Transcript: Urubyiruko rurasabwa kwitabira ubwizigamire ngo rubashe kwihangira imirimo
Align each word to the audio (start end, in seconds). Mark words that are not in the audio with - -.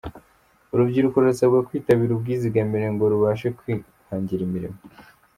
Urubyiruko 0.73 1.15
rurasabwa 1.21 1.65
kwitabira 1.67 2.11
ubwizigamire 2.13 2.87
ngo 2.93 3.03
rubashe 3.13 3.47
kwihangira 3.57 4.41
imirimo 4.47 4.77